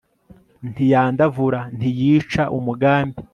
[0.71, 3.17] ntiyandavura, ntiyica umugambi